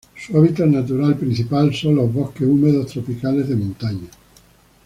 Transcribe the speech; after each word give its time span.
Su 0.17 0.35
hábitat 0.35 0.65
natural 0.65 1.15
principal 1.15 1.75
son 1.75 1.97
los 1.97 2.11
bosques 2.11 2.47
húmedos 2.47 2.87
tropicales 2.87 3.47
de 3.47 3.55
montaña. 3.55 4.09